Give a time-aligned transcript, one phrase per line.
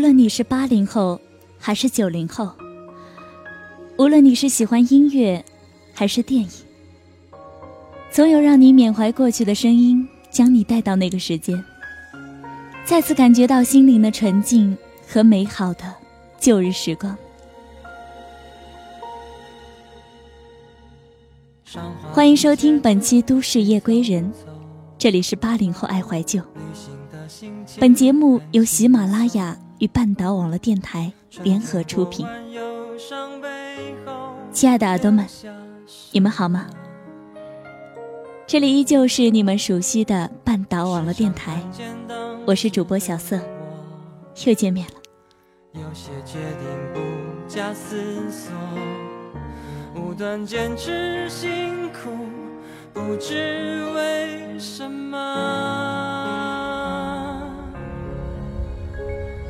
[0.00, 1.20] 无论你是八零后
[1.58, 2.50] 还是九零后，
[3.98, 5.44] 无论你是喜欢音乐
[5.92, 6.48] 还是电影，
[8.10, 11.62] 总有让你缅怀过去的声音，将你带到那个时间，
[12.82, 14.74] 再次感觉到心灵的纯净
[15.06, 15.84] 和美好的
[16.38, 17.14] 旧日时光。
[22.10, 24.24] 欢迎收听本期《都市夜归人》，
[24.96, 26.40] 这里是八零后爱怀旧。
[27.78, 31.10] 本节目由喜马拉雅与半岛网络电台
[31.42, 32.26] 联合出品。
[34.52, 35.26] 亲爱的耳朵们，
[36.12, 36.66] 你们好吗？
[38.46, 41.62] 这里依旧是你们熟悉的半岛网络电台，
[42.46, 43.40] 我是主播小色，
[44.44, 44.94] 又见面了。
[45.72, 47.00] 有些决定不
[47.48, 47.96] 假思
[48.30, 48.52] 索，
[49.94, 52.10] 无端坚持辛苦，
[52.92, 55.99] 不知为什么。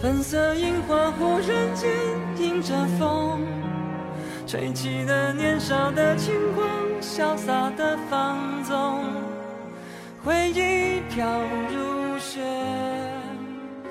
[0.00, 1.90] 粉色樱花忽然间
[2.38, 3.40] 迎着风，
[4.46, 6.68] 吹起了年少的轻狂，
[7.00, 9.02] 潇洒的放纵，
[10.24, 12.40] 回忆飘如雪。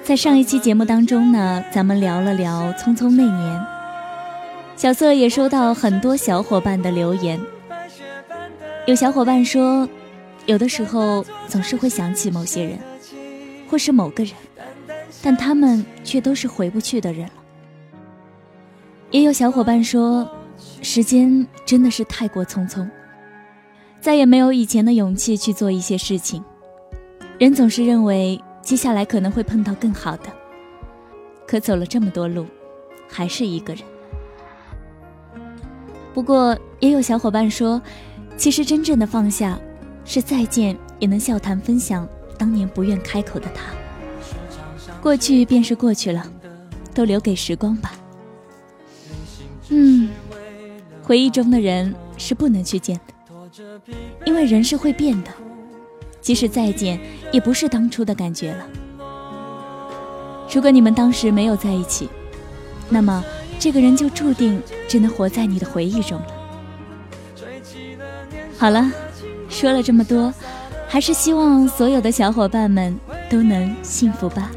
[0.01, 3.59] 在上一期节目当中呢，咱们聊了聊《匆匆那年》，
[4.77, 7.37] 小色也收到很多小伙伴的留言。
[8.85, 9.85] 有小伙伴说，
[10.45, 12.79] 有的时候总是会想起某些人，
[13.69, 14.31] 或是某个人。
[15.21, 17.33] 但他们却都是回不去的人了。
[19.11, 20.29] 也有小伙伴说，
[20.81, 22.87] 时间真的是太过匆匆，
[24.01, 26.43] 再也没有以前的勇气去做一些事情。
[27.39, 30.23] 人总是认为接下来可能会碰到更好的，
[31.47, 32.45] 可走了这么多路，
[33.07, 33.83] 还是一个人。
[36.13, 37.81] 不过也有小伙伴说，
[38.35, 39.57] 其实真正的放下，
[40.03, 43.71] 是再见也能笑谈分享当年不愿开口的他。
[45.07, 46.21] 过去便是过去了，
[46.93, 47.93] 都留给时光吧。
[49.69, 50.09] 嗯，
[51.01, 53.13] 回忆中的人是不能去见的，
[54.25, 55.31] 因为人是会变的，
[56.19, 56.99] 即使再见，
[57.31, 58.67] 也不是当初的感觉了。
[60.53, 62.09] 如果你们当时没有在一起，
[62.89, 63.23] 那么
[63.57, 66.27] 这个人就注定只能活在你的回忆中了。
[68.57, 68.91] 好了，
[69.47, 70.33] 说了这么多，
[70.85, 72.93] 还是希望所有的小伙伴们
[73.29, 74.51] 都能幸福吧。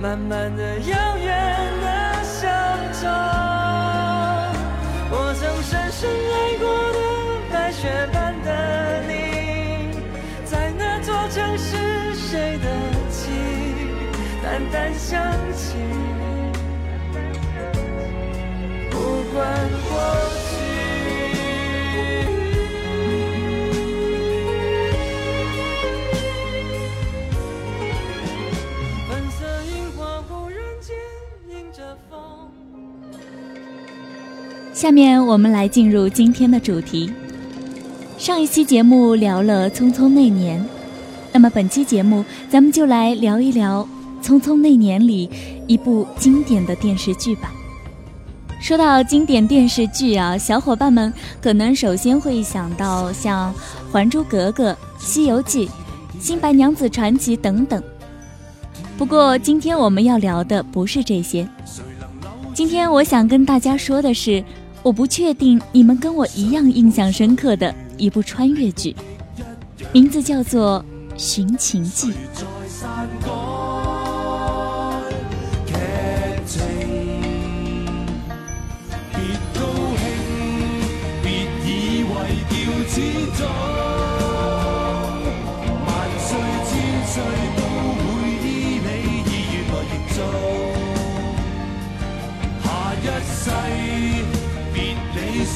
[0.00, 1.26] 慢慢的遥远
[1.80, 2.48] 的相
[3.00, 3.10] 中，
[5.10, 6.98] 我曾深深爱过的
[7.52, 9.90] 白雪般的你，
[10.44, 12.66] 在那座城市谁的
[13.10, 13.34] 情，
[14.40, 15.20] 淡淡想
[15.52, 15.74] 起，
[18.92, 19.44] 不管
[34.78, 37.12] 下面我们来进入今天的主题。
[38.16, 40.60] 上一期节目聊了《匆匆那年》，
[41.32, 43.84] 那么本期节目咱们就来聊一聊
[44.24, 45.28] 《匆匆那年》里
[45.66, 47.52] 一部经典的电视剧吧。
[48.60, 51.12] 说到经典电视剧啊，小伙伴们
[51.42, 53.52] 可能首先会想到像
[53.90, 55.66] 《还珠格格》《西游记》
[56.20, 57.82] 《新白娘子传奇》等等。
[58.96, 61.48] 不过今天我们要聊的不是这些，
[62.54, 64.44] 今天我想跟大家说的是。
[64.82, 68.96] 我不确定你们跟我一样印象深刻的一部穿越剧，
[69.92, 70.84] 名字叫做
[71.18, 72.12] 《寻秦记》。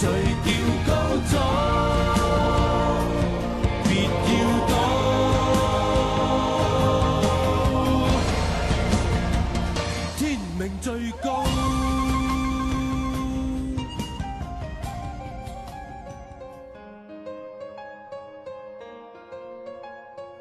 [0.03, 0.09] 谁
[0.45, 0.51] 叫
[0.85, 0.93] 高
[3.85, 4.35] 别要
[4.67, 4.71] 躲。
[10.19, 10.21] 天
[10.59, 10.87] 命最
[11.23, 11.45] 高。《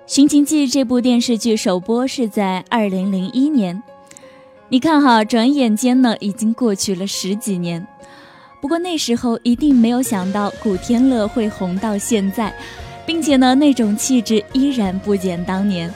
[0.08, 3.84] 寻秦记》这部电视剧首播是在二零零一年，
[4.70, 7.88] 你看哈，转眼间呢，已经过去了十几年。
[8.62, 12.54] 不过那时候一定没有想到古天乐会红到现在，
[13.08, 15.90] 并且呢，那种气质依然不减当年。《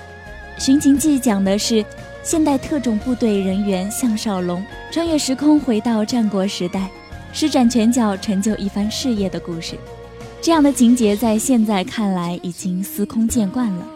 [0.57, 1.85] 寻秦记》讲的是
[2.23, 6.89] 现代特种部队人员项少龙穿越时空回到战国时代，
[7.31, 9.75] 施展拳脚成就一番事业的故事。
[10.41, 13.87] 这样的情节在现在看来已经司空见惯了，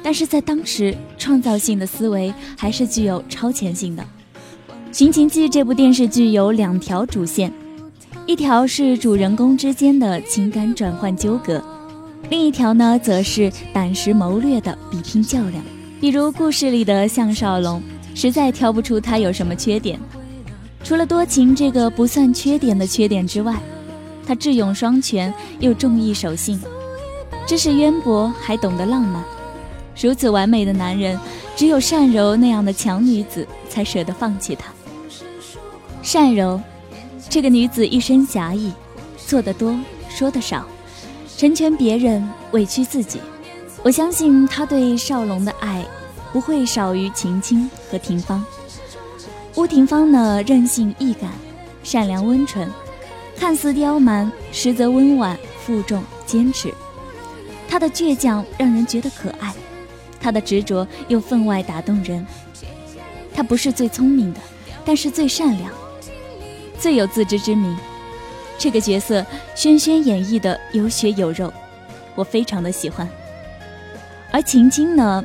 [0.00, 4.02] 但是在当时，创造性的思维还是具有超前性的。
[4.96, 7.52] 《寻秦记》这部电视剧有两条主线，
[8.24, 11.62] 一条是主人公之间的情感转换纠葛，
[12.30, 15.62] 另一条呢，则是胆识谋略的比拼较量。
[16.00, 17.82] 比如故事里的项少龙，
[18.14, 19.98] 实在挑不出他有什么缺点，
[20.84, 23.56] 除了多情这个不算缺点的缺点之外，
[24.24, 26.60] 他智勇双全又重义守信，
[27.44, 29.22] 知识渊博还懂得浪漫。
[30.00, 31.18] 如此完美的男人，
[31.56, 34.72] 只有单柔那样的强女子才舍得放弃他。
[36.12, 36.60] 单柔，
[37.28, 38.72] 这个女子一身侠义，
[39.16, 39.74] 做得多，
[40.08, 40.66] 说得少，
[41.36, 43.20] 成全别人，委屈自己。
[43.82, 45.84] 我相信她对少龙的爱，
[46.32, 48.44] 不会少于秦青和廷芳。
[49.56, 51.30] 乌廷芳呢，任性易感，
[51.82, 52.70] 善良温纯，
[53.36, 56.72] 看似刁蛮，实则温婉负重坚持。
[57.68, 59.54] 她的倔强让人觉得可爱，
[60.20, 62.26] 她的执着又分外打动人。
[63.34, 64.40] 她不是最聪明的，
[64.84, 65.72] 但是最善良。
[66.82, 67.78] 最有自知之明，
[68.58, 69.24] 这个角色
[69.54, 71.52] 轩轩演绎的有血有肉，
[72.16, 73.08] 我非常的喜欢。
[74.32, 75.24] 而秦青呢，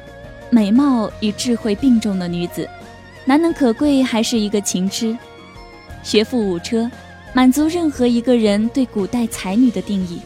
[0.52, 2.70] 美貌与智慧并重的女子，
[3.26, 5.18] 难能可贵，还是一个情痴，
[6.04, 6.88] 学富五车，
[7.34, 10.22] 满足任何一个人对古代才女的定义。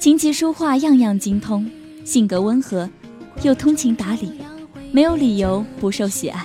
[0.00, 1.64] 琴棋书画样样精通，
[2.04, 2.90] 性格温和，
[3.44, 4.32] 又通情达理，
[4.90, 6.44] 没有理由不受喜爱。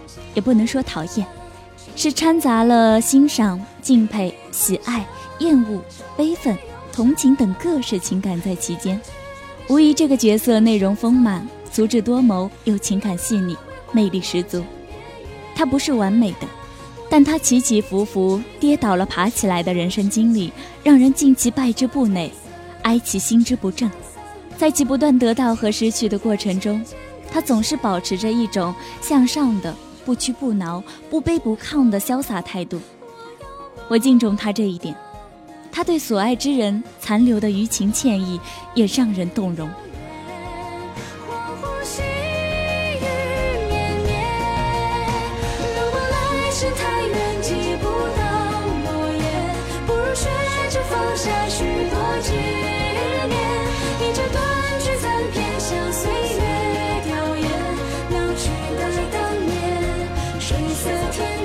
[0.33, 1.25] 也不能说讨厌，
[1.95, 5.05] 是掺杂了欣赏、敬佩、喜爱、
[5.39, 5.81] 厌恶、
[6.17, 6.57] 悲愤、
[6.91, 8.99] 同情等各式情感在其间。
[9.67, 13.55] 无疑，这个角色内容丰满，足智多谋，又情感细腻，
[13.91, 14.63] 魅力十足。
[15.55, 16.47] 他不是完美的。
[17.09, 20.49] 但他起起伏伏、跌倒了爬起来的人生经历，
[20.81, 22.31] 让人敬其败之不馁，
[22.83, 23.91] 哀其心之不正。
[24.57, 26.81] 在其不断得到和失去的过程中，
[27.29, 29.75] 他总是保持着一种向上的、
[30.05, 32.79] 不屈不挠、不卑不亢的潇洒态度。
[33.87, 34.95] 我敬重他这一点。
[35.71, 38.39] 他对所爱之人残留的余情歉意，
[38.75, 39.69] 也让人动容。
[60.83, 61.40] 此天。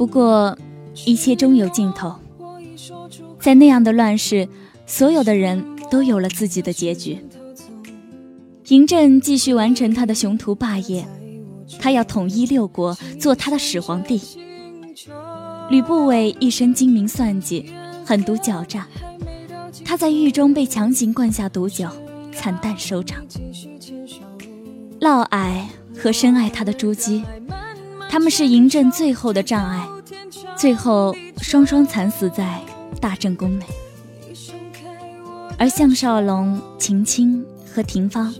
[0.00, 0.56] 不过，
[1.04, 2.14] 一切终有尽头。
[3.38, 4.48] 在那样的乱世，
[4.86, 7.18] 所有的人都有了自己的结局。
[8.64, 11.06] 嬴政继续完成他的雄图霸业，
[11.78, 14.18] 他要统一六国，做他的始皇帝。
[15.68, 17.70] 吕不韦一生精明算计，
[18.02, 18.88] 狠毒狡诈，
[19.84, 21.86] 他在狱中被强行灌下毒酒，
[22.32, 23.22] 惨淡收场。
[24.98, 25.64] 嫪毐
[25.94, 27.22] 和深爱他的朱姬。
[28.10, 29.86] 他们是嬴政最后的障碍，
[30.56, 32.60] 最后双双惨死在
[33.00, 33.64] 大政宫内。
[35.56, 38.34] 而项少龙、秦青和廷芳，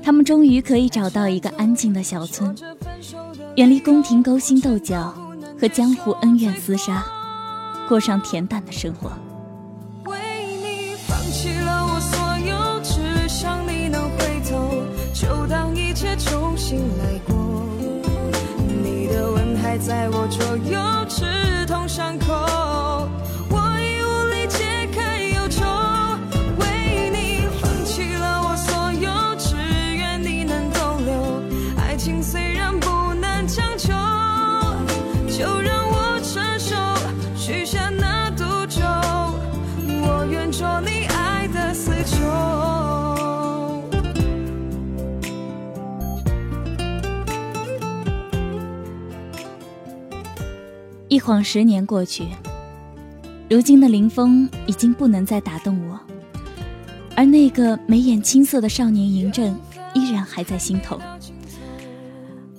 [0.00, 2.54] 他们终于可以找到一个安静的小村，
[3.56, 5.12] 远离宫廷勾心斗角
[5.60, 7.04] 和江湖恩怨厮杀，
[7.88, 9.10] 过上恬淡的生活。
[10.06, 10.16] 为
[10.62, 14.70] 你放弃了我所有，只想你能回头，
[15.12, 17.03] 就当一切重新来。
[19.78, 21.24] 在我左右，刺
[21.66, 22.32] 痛伤口，
[51.14, 52.24] 一晃十年过去，
[53.48, 56.00] 如今的林峰已经不能再打动我，
[57.14, 59.56] 而那个眉眼青涩的少年嬴政
[59.94, 60.98] 依然还在心头。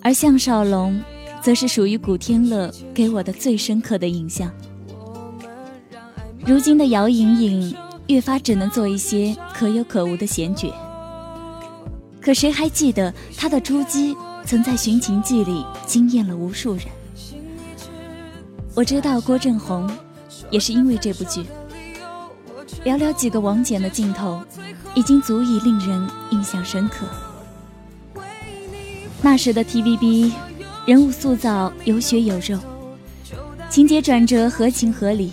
[0.02, 0.98] 而项少龙，
[1.42, 4.50] 则是属于古天乐给我的最深刻的印象。
[6.46, 7.76] 如今的姚莹莹，
[8.08, 10.70] 越发只能做一些可有可无的闲角。
[12.22, 16.86] 可谁还记得她的出击，曾在《寻秦记》里惊艳了无数人？
[18.76, 19.90] 我知道郭振宏，
[20.50, 21.46] 也是因为这部剧。
[22.84, 24.44] 寥寥几个王翦的镜头，
[24.94, 27.08] 已经足以令人印象深刻。
[29.22, 30.34] 那时的 TVB，
[30.86, 32.60] 人物塑造有血有肉，
[33.70, 35.32] 情节转折合情合理。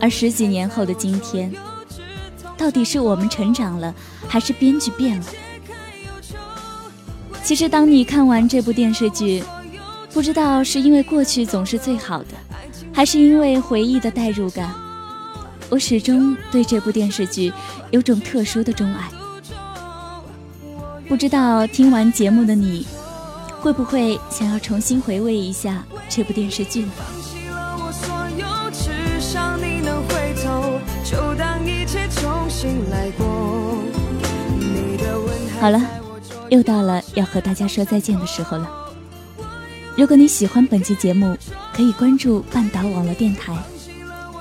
[0.00, 1.52] 而十几年后的今天，
[2.56, 3.94] 到底是我们成长了，
[4.26, 5.26] 还是编剧变了？
[7.44, 9.42] 其实，当你看完这部电视剧，
[10.18, 12.34] 不知道是因为过去总是最好的，
[12.92, 14.68] 还是因为回忆的代入感，
[15.70, 17.52] 我始终对这部电视剧
[17.92, 19.08] 有种特殊的钟爱。
[21.08, 22.84] 不知道听完节目的你，
[23.60, 26.90] 会不会想要重新回味一下这部电视剧呢？
[35.60, 35.80] 好了，
[36.48, 38.87] 又到了要和大家说再见的时候了。
[39.98, 41.36] 如果你喜欢本期节目，
[41.74, 43.52] 可以关注半岛网络电台，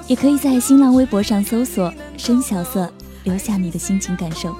[0.05, 2.87] 也可以在新浪微博上搜索“深小色”，
[3.25, 4.55] 留下你的心情感受。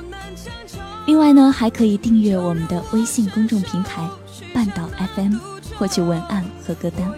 [1.06, 4.10] 另外呢，还可以订阅我们的微信公众平台
[4.52, 5.36] “半岛 FM”，
[5.78, 7.14] 获取文案和歌单。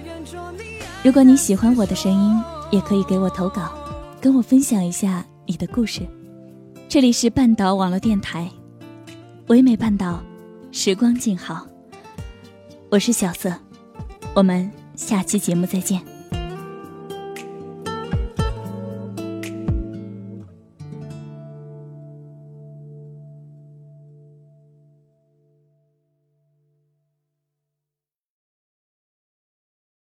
[1.01, 3.71] 如果你喜欢我的声音，也可以给我投稿，
[4.19, 6.01] 跟我分享一下你的故事。
[6.89, 8.51] 这里是半岛网络电台，
[9.47, 10.21] 唯美半岛，
[10.73, 11.65] 时光静好。
[12.91, 13.53] 我是小色，
[14.35, 16.18] 我们下期节目再见。